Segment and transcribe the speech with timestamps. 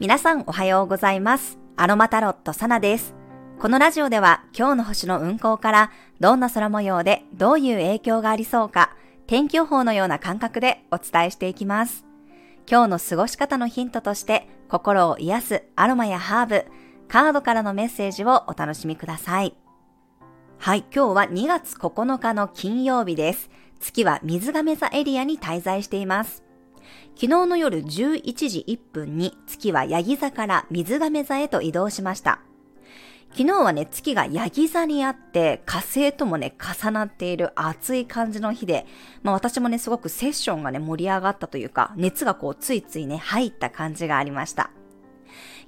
[0.00, 1.58] 皆さんおはようございます。
[1.76, 3.14] アロマタロットサナです。
[3.58, 5.90] このラジオでは今日の星の運行から
[6.20, 12.06] どんな空模様でどういう影響がありそうか天気予報のような感覚でお伝えしていきます。
[12.66, 16.64] 今日の過ごし方のヒントとして心を癒すアロマやハーブ、
[17.06, 19.54] カードからのメッセージをお楽しみください。
[20.56, 23.50] はい、今日は2月9日の金曜日です。
[23.80, 26.42] 月は水亀座エリアに滞在しています。
[27.14, 32.40] 昨日の夜11時1分に月はヤギ座から水亀座へと移動しました。
[33.32, 38.86] 昨日はね、月がヤギ座にあって、火星ともね、重なっている暑い感じの日で、
[39.22, 44.70] まあ私もね、すごくセッションがね、盛り上がったというか、熱がこう、ついついね、入った感じがありました。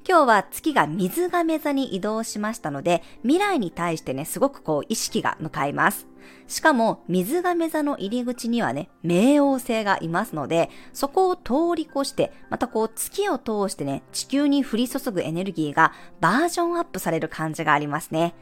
[0.09, 6.09] 今日は月が水亀座に移動しましたので、未来に対してね、すごくこう意識が向かいます。
[6.47, 18.34] しかも、水亀座の入り口にはね、冥王星がいますので、そこを通り越して、またこう月を通してね、地球に降り注ぐエネルギーがバージョンアップされる感じがありますね。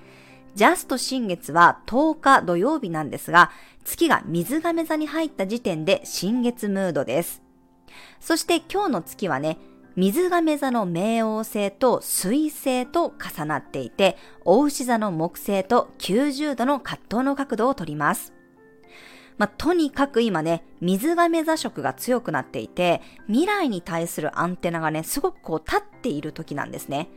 [0.54, 3.52] ジャスト新月は10日土曜日なんですが、
[3.84, 7.42] 月が水亀座に入った時点で新月ムードです。
[8.18, 9.58] そして今日の月はね、
[10.00, 18.32] 水亀座の冥王星と水星と重なっていて、大牛座の木星と90度の葛藤の角度をとります。
[19.36, 27.10] まあ、とにかく今ね、水亀座色が強くなっていて、未来に対するアンテナがね、すごくこう立っている時なんですね。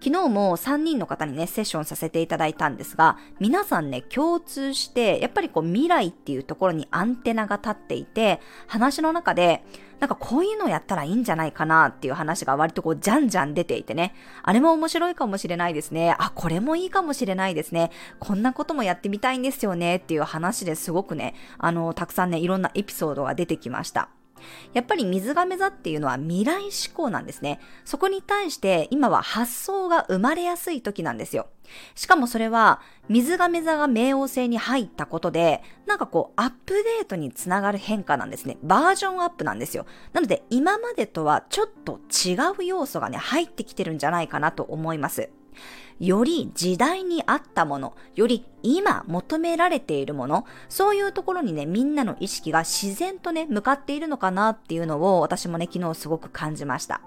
[0.00, 9.64] 昨日も3人の方にね、セッションさせていただいたんですが、皆さんね、共通して、やっぱりこう未来っていうところにアンテナが立っていて、話の中で、
[9.98, 16.14] なんかこういうのやったらいいんじゃないかなっていう話が割とこうじゃんじゃん出ていてね、あれも面白いかもしれないですね。
[16.18, 17.90] あ、これもいいかもしれないですね。
[18.20, 24.10] こんなこともやってみたいんですよねっていう話ですごくね、あの、たくさんね、いろんなエピソードが出てきました。
[24.72, 27.60] やっぱり水亀座っていうのは未来志向なんですね。
[27.84, 31.48] そこに対して今は発想が生まれやすい時なんですよ。
[31.94, 38.58] しかもそれは水亀座が冥王星に入ったことで、なんかこうアップデートにつながる変化なんですね。
[38.62, 39.86] バージョンアップなんですよ。
[40.12, 45.30] なので今までとはちょっと違う要素がね入ってきてるんじゃないかなと思います。
[45.98, 57.00] より時代に合ったもの、より今求められているもの、そういうところにね、みんなの意識が自然とね、向かっているのかなっていうのを私もね、昨日すごく感じました。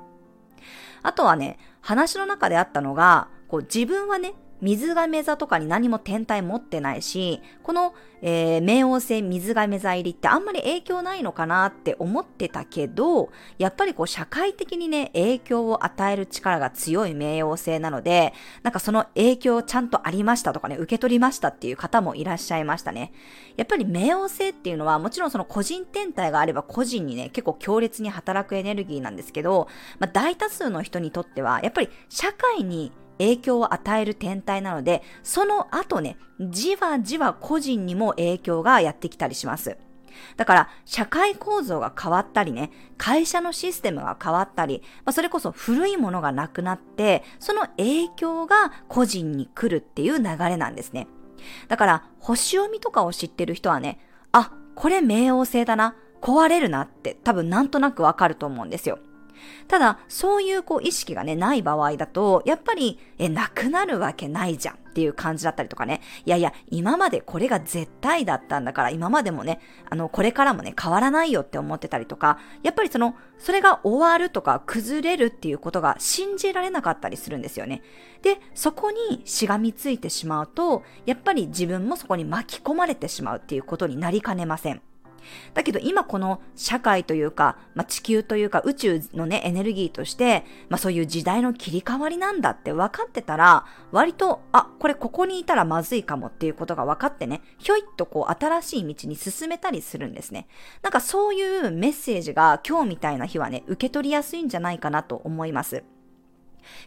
[1.01, 18.33] あとはね、話の中であったのが、こう自分はね、水亀座とかに何も天体持ってないし、この、えー、冥王星水亀座入りってあんまり影響ないのかなって思ってたけど、やっぱりこう社会的にね、影響を与える力が強い冥王星なので、
[18.63, 23.13] なんかその影響ちゃんとありましたとかね、受け取りましたっていう方もいらっしゃいましたね。
[23.55, 29.67] やっぱり冥王星っていうのはもちろんその個人天体があれば個人にね、結構強烈に働くエネルギーなんですけど、
[29.99, 39.77] まあ大多数の人にとっては、やっぱり社会に影響を与える天体なので、その後ね、じわじわ個人にも影響がやってきたりします。
[40.37, 51.07] だから、社会構造が変わったりね、会社のシステムが変わったり、まあ、それこそ古いものがなくなって、その影響が個人に来るっていう流れなんですね。
[51.67, 53.99] だから、星読みとかを知ってる人はね、
[54.31, 58.99] あ、これ冥王星だな、壊れるなって多分なんとなくわかると思うんですよ。
[59.67, 66.01] ただ、そういうこう意識がね、ない場合だと、やっぱり、え、なくなるわけないじゃんっていう感じだったりとかね。
[66.25, 77.81] いやいや、今までこれが絶対だったんだから、今までもね、あの、これからもね、変わらないよって思ってたりとか、やっぱりその、それが終わるとか崩れるっていうことが信じられなかったりするんですよね。
[78.21, 84.81] で、そこにしがみついてしまうと、やっぱり自分もそこに巻き込まれてしまうっていうことになりかねません。
[85.53, 100.47] だけど今この社会というか、まあ、地球というか宇宙のね、エネルギーとして、まあ、そういう時代の切り替わりなんだって分かってたら、割と、あ、これここにいたらまずいかもっていうことが分かってね、ひょいっとこう新しい道に進めたりするんですね。
[100.81, 105.83] なんかそういうメッセージが今日みたいな日はね、受け取りやすいんじゃないかなと思います。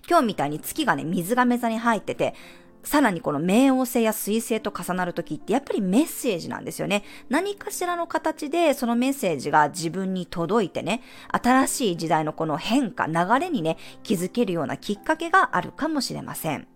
[0.08, 2.35] 今日みたいに月がね、水亀座に入ってて、
[2.84, 7.05] さらにこの冥王星や彗星と重なるときってやっぱりメッセージなんですよね。
[7.29, 16.72] 何かしらの形でそのメッセージが自分に届いてね、新しい時代のこの変化、流れにね、気づけるようなきっかけがあるかもしれません。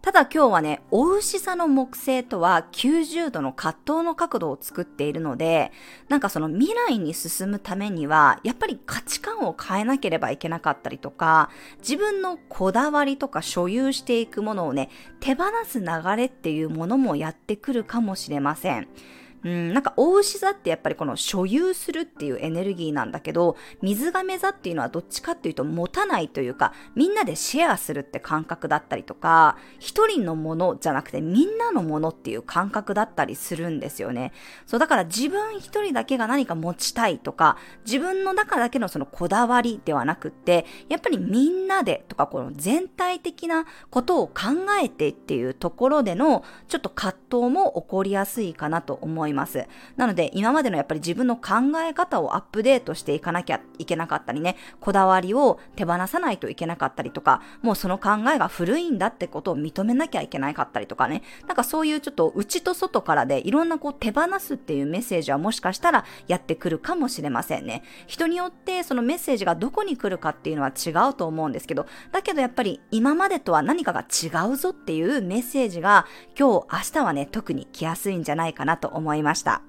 [0.00, 5.72] ただ今日はね、お牛座の木星とは90度の葛藤の角度を作っているので、
[6.08, 11.50] なんかその未来に進むためには、やっぱり価値観を変えなければいけなかったりとか、
[11.80, 15.86] 自分のこだわりとか所有していくものをね、手放す流
[16.16, 18.88] れっていうものもやってくるかもしれません。
[19.44, 34.32] うん、なんか、大牛座ってやっぱりこの所有するっていうエネルギーなんだけど、水亀座っていうのはどっちかっていうと持たないというか、みんなでシェアするって感覚だったりとか、一人のものじゃなくてみんなのものっていう感覚だったりするんですよね。
[34.66, 37.56] そう、だから自分一人だけが何か持ちたいとか、
[37.86, 44.34] 自分の中だけのそのこだわりではなくって、やっぱりみんなでとか、この全体的なことを考
[44.82, 49.27] えてっていうところでの、ちょっと葛藤も起こりやすいかなと思います。
[49.28, 49.66] います。
[49.96, 51.54] なので、今までのやっぱり自分の考
[51.88, 67.82] え方をアップデートしていかなきゃいけなかったりね、こだわりを手放さないといけなかったりとか、もうその考えが古いんだってことを認めなきゃいけなかったりとかね、なんかそういうちょっと内と外からでいろんなこう手放すっていうメッセージはもしかしたらやってくるかもしれませんね。
[68.06, 76.06] 人によってそのメッセージがどこに来るかっていうのは違うと思うんですけど、だけどやっぱり今までとは何かが違うぞっていうメッセージが
[76.38, 79.17] 今日明日はね、特に来やすいんじゃないかなと思います。
[79.34, 79.62] した。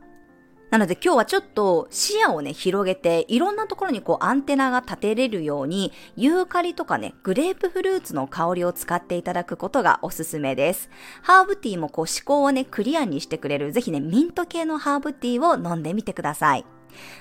[0.70, 10.90] なので今日はちょっと視野をね、広げて、いろんなところにこうアンテナが立てれるように、ユーカリとかね、グレープフルーツの香りを使っていただくことがおすすめです。
[11.24, 16.66] ハーブティーもこう思考をね、クリアにしてくれる、ぜひね、ミント系のハーブティーを飲んでみてください。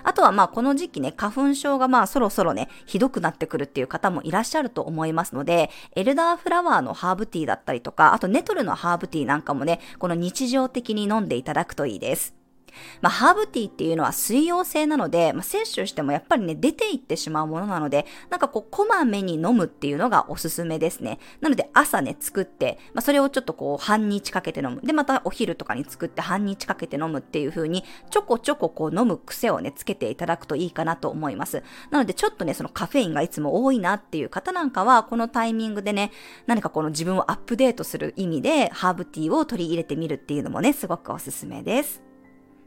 [0.05, 12.38] あとはまあこの時期ね、花粉症がまあそろそろね、ひどくなってくるっていう方もいらっしゃると思いますので、エルダーフラワーのハーブティーだったりとか、あとネトルのハーブティーなんかもね、この日常的に飲んでいただくといいです。
[13.00, 21.19] まあ、ハーブティーっていうのは水溶性なので、まあ、摂取してもやっぱりね、出ていってしまうものなので、なんかこう、こまめに飲むっていうのがおすすめですね。
[21.40, 24.80] なので、朝ね、作って、まあ、それをちょっとこう、半日かけて飲む。
[24.82, 31.62] で、またお昼とかに作って半日かけて飲むっていう風に、ちょこちょここう、飲む癖をね、つけていただくといいかなと思います。
[31.90, 36.10] なので、ちょっとね、そのカフェインがいつも多いなっていう方なんかは、このタイミングでね、
[36.46, 42.07] 何かこの自分をアップデートする意味で、ハーブティーを取り入れてみるっていうのもね、すごくおすすめです。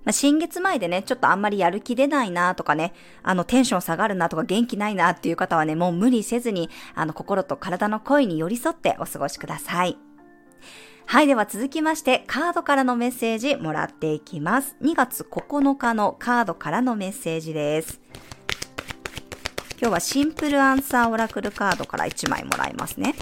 [0.04, 9.98] まあ、新月前でね、ちょっとあんまりやる気出ないなとかね、あの、テンション下がるなとか元気ないなっていう方はね、もう無理せずに、あの、心と体の声に寄り添ってお過ごしください。
[11.06, 14.76] はい、では続きまして、カードからのメッセージもらっていきます。
[14.82, 18.00] 2月9日のカードからのメッセージです。
[19.80, 23.16] 今日はシンプルアンサーオラクルカードから1枚もらいますね。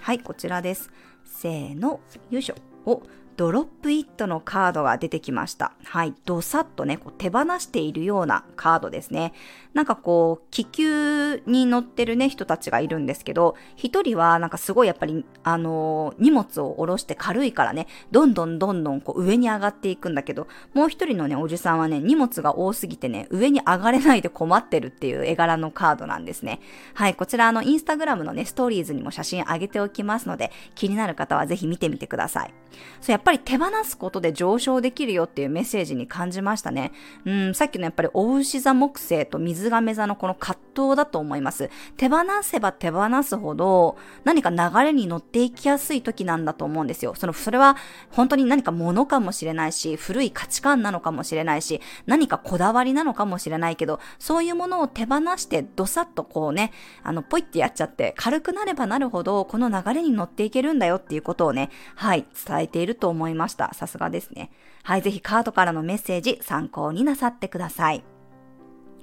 [0.00, 0.90] はい、こちらです。
[1.24, 2.00] せーの、
[2.30, 2.54] よいしょ。
[2.84, 3.02] お、
[3.38, 5.72] ドロップイットのカードが出てきました。
[5.84, 6.12] はい。
[6.24, 9.32] どさっとね、こう手放しているようなカードですね。
[9.74, 26.58] なんかこう、気球に乗ってるね、人たちがいるんですけど、一人はなんかすごいやっぱり、あのー、荷物を下ろして軽いからね、どんどんどんどんこう上に上がっていくんだけど、もう一人のね、おじさんはね、荷物が多すぎてね、上に上がれないで困ってるっていう絵柄のカードなんですね。
[26.94, 27.14] はい。
[27.14, 32.54] こちらあの、インスタグラムのね、ストーリーズにも写真上げておきますので、気になる方はぜひ見てみてください。
[33.00, 36.92] そう、やっぱぱり手放すことで上昇できるよっていうメッセージに感じましたね。
[37.26, 41.70] うん、さっきのやっぱりお牛座木星と水亀座のこの葛藤だと思います。
[41.96, 47.14] 手放せば手放すほど何か流れに乗っていきやすい時なんだと思うんですよ。
[47.16, 47.76] その、それは
[48.10, 56.72] 本当に何か物かもしれないし、古い価値観なのかもしれないし、何かこだわりなのかもしれないけど、そういうものを手放してどさっとこうね、
[57.02, 63.72] あの、ポイってやっちゃって軽くなればなるほどこの流れに乗っていけるんだよっていうことをね、はい、伝えていると思いました。
[63.74, 64.50] さすがですね。
[64.82, 68.17] はい、ぜひカードからのメッセージ参考になさってください。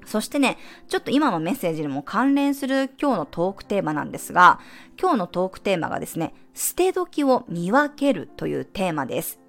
[0.06, 0.58] そしてね、
[0.88, 4.60] ちょっと今のメッセージにも関連する今日のトークテーマなんですが、
[5.00, 9.45] 今日のトークテーマがですね、捨て時を見分けるというテーマです。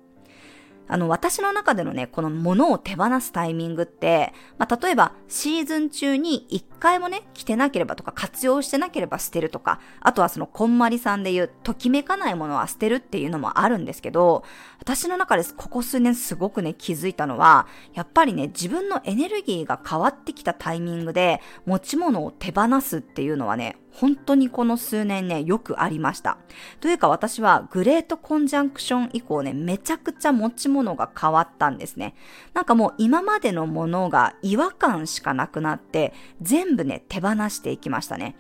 [0.89, 14.45] あの、私の中でのね、この物を手放すタイミングって、まあ、例えば、シーズン中に一回もね、着てなければとか、活用してなければ捨てるとか、あとはその、こんまりさんで言う、ときめかないものは捨てるっていうのもあるんですけど、
[14.79, 26.37] 私の中ですここ数年すごくね、気づいたのは、やっぱりね、自分のエネルギーが変わってきたタイミングで、持ち物を手放すっていうのはね、本当にこの数年ね、よくありました。
[26.81, 32.15] というか私はグレートコンジャンクション以降ね、めちゃくちゃ持ち物が変わったんですね。
[32.53, 36.13] なんかもう今までのものが違和感しかなくなって、
[36.43, 38.37] 全部ね、手放していきましたね。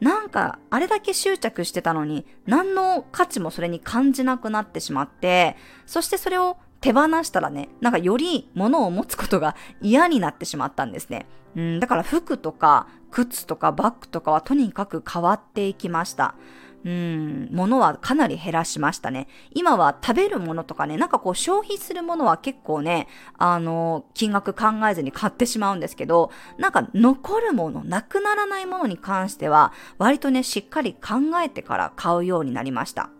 [0.00, 11.26] なんか、あれだけ執着してたのに、何の価値もそれに感じなくなってしまって、そしてそれを手放したらね、なんかより物を持つことが嫌になってしまったんですね。
[11.56, 16.34] うん、だから服とか靴とかバッグとかはとにかく変わっていきました。
[16.82, 19.28] うん、物はかなり減らしましたね。
[19.52, 23.06] 今は食べるものとかね、なんかこう消費するものは結構ね、
[23.36, 33.10] あの、金額考えずに買ってしまうんですけど、なんか残るもの、なくならないものに関しては、割とね、しっかり考えてから買うようになりました。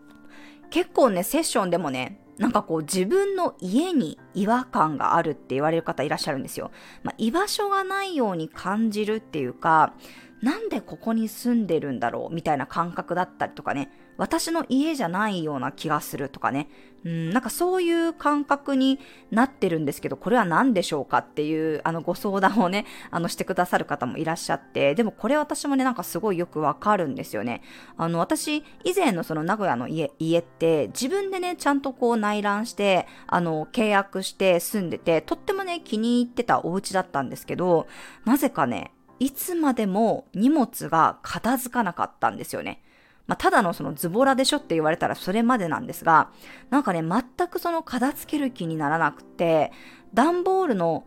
[0.71, 6.71] 結構ね、セッションでもね、なんかこう自分の家に違和感があるって言われる方いらっしゃるんですよ。
[7.03, 9.93] まあ、居場所がないように感じるっていうか、
[10.41, 16.69] なんでここに住んでるんだろうみたいな感覚だったりとかね、私の家じゃないような気がするとかね、
[17.03, 18.99] うん、なんかそういう感覚に
[19.31, 27.63] なってるんですけど、これは何でしょうかっていう、あの、ご相談をね、 あの、してくださる方もいらっしゃって、でもこれ私もね、なんかすごいよくわかるんですよね。
[27.97, 37.87] あの、私、以前のその名古屋の家、家って、自分でね、ちゃんとこう内覧して、あの、契約して住んでて、とってもね、気に入ってたお家だったんですけど、
[38.25, 42.83] なぜかね、いつまでも荷物が片付かなかったんですよね。
[43.27, 46.31] まあ、ただのそのズボラでしょって言われたらそれまでなんですが、
[46.69, 49.71] なんかね、全くその片付ける気にならなくて、
[50.13, 51.05] 段ボールの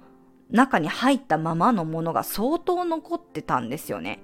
[0.51, 4.23] 中に入ったままのものが相当残ってたんですよね。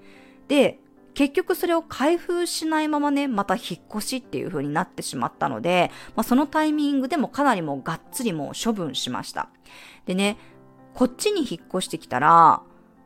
[0.49, 0.79] で、
[1.15, 9.49] 結局それを開封しないままね、また引っ越しっていう風になってしまったので、まあ、そのタイミングでもかなりもうがっつりもう処分しました。
[10.07, 10.39] でね、
[10.95, 12.63] こっちに引っ越してきたら、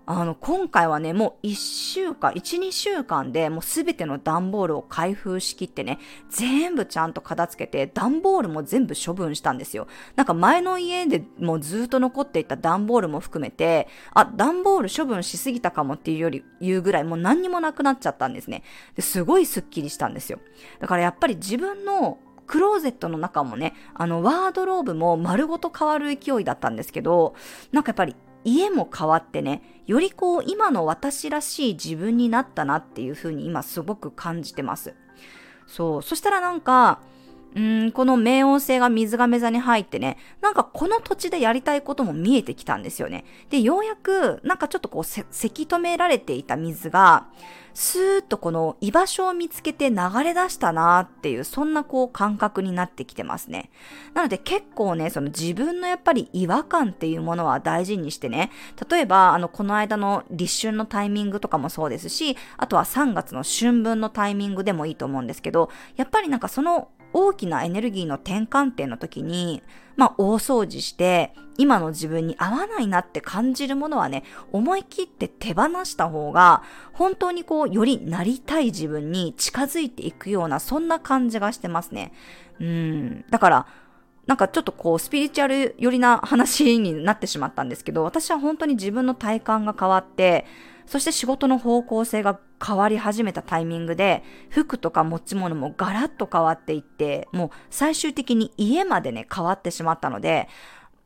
[0.07, 9.87] あの、今回はね、もう1週間、1、2週間でもうすべての段ボールを開封しきってね、全部ちゃんと片付けて、段ボールも全部処分したんですよ。
[10.17, 18.63] なんか前の家でもうずっと残っていた段ボールも含めて、あ、段ボール処分しすぎたかもっていうより、言うぐらいもう何にもなくなっちゃったんですね。
[18.97, 20.39] ですごいスッキリしたんですよ。
[20.81, 27.35] だからやっぱり自分のクローゼットの中もね、あの、ワードローブも丸ごと変わる勢いだったんですけど、
[27.73, 34.95] なんかやっぱり家も変わってね、よりこう今の私らしい自分になったなっていうふうに今すごく感じてます。
[35.67, 36.03] そう。
[36.03, 37.01] そしたらなんか、
[37.55, 43.25] うん、この冥王星が水亀座に入ってね、なんかこの土地でやりたいことも見えてきたんですよね。
[43.51, 47.29] で、ようやく、なんかちょっとこうせ、せき止められていた水が、
[47.73, 53.71] スーッとこの居場所を見つけて流れ出したなっていう、そんなこう感覚になってきてますね。
[54.15, 58.51] なので結構ね、その自分のやっぱり違和感っていうものは大事にしてね、
[58.89, 69.63] 例えば、あの、この間の立春のタイミングとかもそうですし、あとは3月の春分のタイミングでもいいと思うんですけど、やっぱりなんかその大きなエネルギーの転換点の時に、
[69.97, 82.13] まあ、大掃除して、今の自分に合わないなって感じるものはね、思い切って手放した方が、本当にこう、よりなりたい自分に近づいていくような、そんな感じがしてますね。
[82.59, 83.25] うん。
[83.31, 83.67] だから、
[84.27, 90.47] なんかちょっとこう、スピリチュアル寄りな話になってしまったんですけど、私は本当に自分の体感が変わって、
[90.87, 100.49] そして仕事の方向性が変わり始めたタイミングで、服とか持ち物もガラッと変わっていって、もう最終的に家までね、変わってしまったので、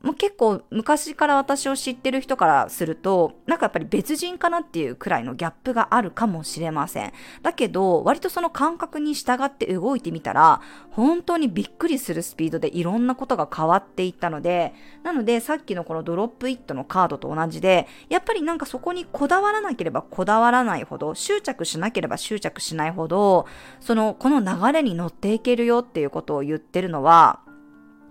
[0.01, 7.11] もう結構昔から私を知ってる人からすると、なんかやっぱり別人かなっていうくらいのギャップがあるかもしれません。
[7.41, 23.47] だけど、割とその感覚に従って動いてみたら、本当にびっくりするスピードでいろんなことが変わっていったので、なのでさっきのこのドロップイットのカードと同じで、やっぱりなんかそこにこだわらなければこだわらないほど、執着しなければ執着しないほど、
[23.81, 27.41] その、この流れに乗っていけるよっていうことを言ってるのは、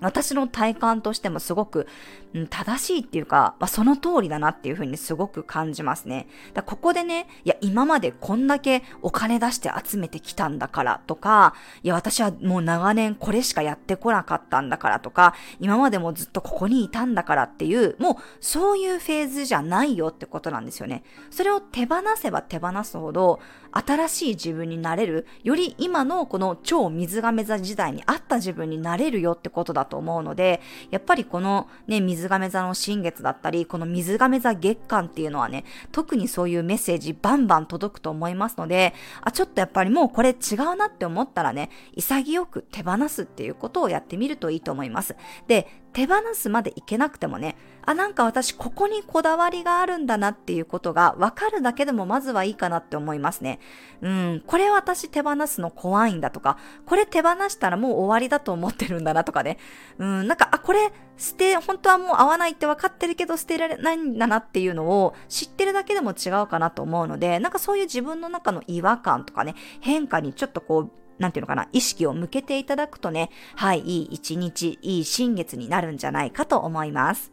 [0.00, 1.86] 私の体感としてもすごく、
[2.34, 6.28] うん、正しいっていうか、まあ、その通りだなっていうふうにすごく感じますね。
[6.54, 21.02] だここでね、いや、今までこんだけお金出して集めてきたんだからとか、いや、私はもう長年これしかやってこなかったんだからとか、今までもずっとここにいたんだからっていう、もうそういうフェーズじゃないよってことなんですよね。
[21.30, 23.40] それを手放せば手放すほど、
[23.72, 45.16] 新しい自分になれる、より今のこの超水亀座時代に合った自分になれるよってことだと思うので、やっぱりこのね、水亀座の新月だったり、この水亀座月間っていうのはね、特にそういうメッセージバンバン届くと思いますので、あ、ちょっとやっぱりもうこれ違うなって思ったらね、潔く手放すっていうことをやってみるといいと思います。
[45.46, 53.58] で、手放すまでいけなくてもね、あ、なんか私ここにこだわりがあるんだなっていうことが分かるだけでもまずはいいかなって思いますね。
[54.02, 59.58] うん、これ私手放すの怖いんだとか、これ手放したらもう終わりだと思ってるんだなとかね。
[59.98, 77.32] うん、なんか、あ、これ捨て、本当はもう合わないって分かってるけど捨てられないんだなっていうのを知ってるだけでも違うかなと思うので、なんかそういう自分の中の違和感とかね、変化にちょっとこう、なんていうのかな、意識を向けていただくとね、はい、いい一日、いい新月になるんじゃないかと思います。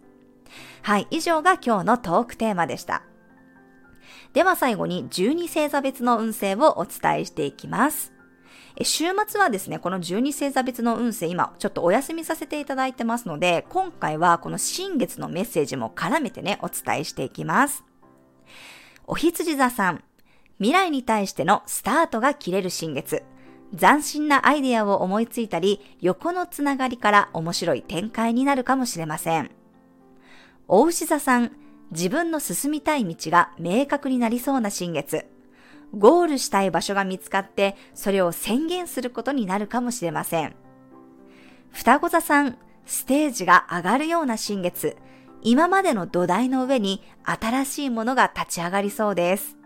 [0.81, 3.03] はい、以上が今日のトークテーマでした。
[4.33, 8.13] では最後に12星座別の運勢をお伝えしていきます。
[8.83, 17.85] 週末はですね、この12星座別の運勢、今ちょっとお休みさせていただいてますので、今回はこの新月のメッセージも絡めてね、お伝えしていきます。
[19.07, 20.03] お羊座さん、
[20.57, 23.23] 未来に対してのスタートが切れる新月。
[23.73, 29.51] 斬新なアイデアを思いついたり、横のつながりから面白い展開になるかもしれません。
[30.67, 31.51] 大牛座さん、
[31.91, 35.25] 自分の進みたい道が明確になりそうな新月。
[35.93, 40.55] ゴールしたい場所が見つかって、それを宣言することになるかもしれません。
[41.71, 44.97] 双子座さん、ステージが上がるような新月。
[45.41, 49.57] 今までの土台の上に新しいものが立ち上がりそうです。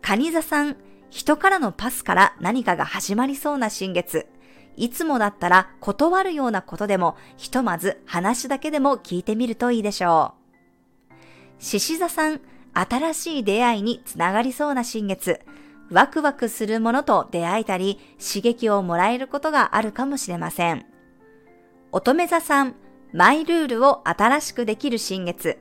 [0.00, 0.76] 蟹座さん、
[1.14, 4.26] 人からのパスから何かが始まりそうな新月。
[4.76, 10.34] いつもだったら断るようなことでも、ひとまず話だけでも聞いてみるといいでしょ
[11.10, 11.14] う。
[11.60, 12.40] 獅子座さん、
[12.72, 15.38] 新しい出会いにつながりそうな新月。
[15.88, 20.84] ワクワクするものと出会えたり、刺激をもらえることがあるかもしれません。
[21.92, 22.74] 乙女座さん、
[23.12, 25.60] マイルールを新しくできる新月。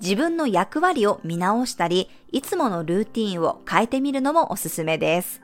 [0.00, 5.42] 自分の役割を見直したり、いつものルーティンを変えてみるのもおすすめです。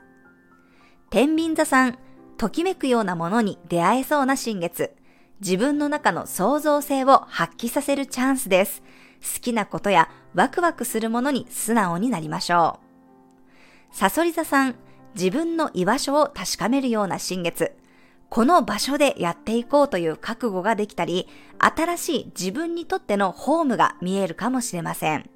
[1.09, 1.97] 天秤座さん、
[2.37, 4.95] ときめくようなものに出会えそうな新月。
[5.39, 8.81] 自分の中の創造性を発揮させるチャンスです。
[9.21, 12.79] 好きなことやワクワクするものに素直になりましょ
[13.91, 13.95] う。
[13.95, 14.75] サソリ座さん、
[15.13, 17.76] 自分の居場所を確かめるような新月。
[18.29, 21.27] この場所でやっていこうという覚悟ができたり、
[21.59, 25.29] 新しい自分にとってのホームが見えるかもしれません。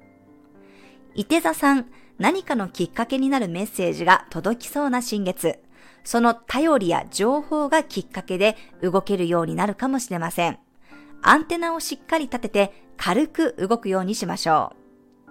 [1.14, 1.86] 伊手座さん、
[2.18, 5.58] 何かのきっかけになるメッセージが届きそうな新月。
[6.04, 10.58] その頼りや情報がきっかけで動けるようになるかもしれません。
[11.22, 15.30] アンテナをしっかり立てて軽く動くようにしましょう。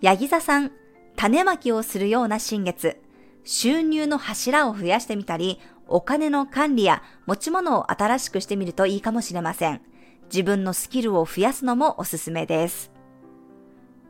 [0.00, 0.72] ヤギ座さん、
[1.16, 3.00] 種まきをするような新月。
[3.44, 9.80] 収入の柱を増やしてみたり、お金の管理や持ち物を新しくしてみるといいかもしれません。
[10.24, 12.90] 自分のスキルを増やすのもおすすめです。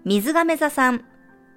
[0.04, 1.04] 水亀座さん、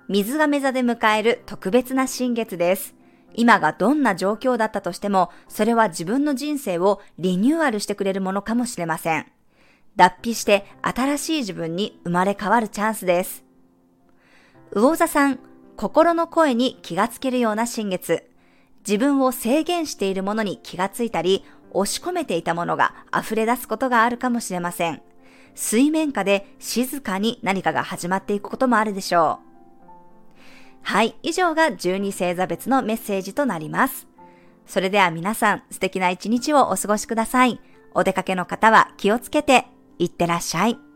[0.08, 2.96] 水亀座で迎える特別な新月です。
[3.36, 9.28] 今がどんな状況だったとしても、それは自分の人生をリニューアルしてくれるものかもしれません。
[9.96, 13.44] 脱皮して新しい自分に生まれ変わるチャンスです。
[14.74, 15.40] 魚座さん、
[15.78, 18.29] 心の声に気がつけるような新月。
[18.88, 25.02] 自分を制限しているものに気がついたり、押し込めていたものが溢れ出すことがあるかもしれません。
[25.56, 29.50] 水面下で静かに何かが始まっていくこともあるでしょう。
[30.82, 34.08] はい、以上が12星座別のメッセージとなります。
[34.66, 37.60] それでは皆さん素敵な一日をお過ごしください。
[37.94, 39.66] お出かけの方は気をつけて
[39.98, 40.89] いってらっしゃい。